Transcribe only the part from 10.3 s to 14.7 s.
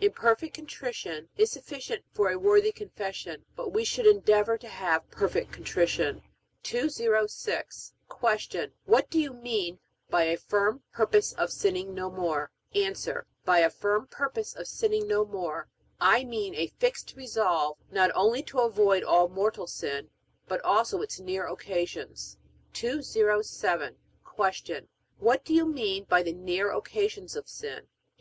firm purpose of sinning no more? A. By a firm purpose of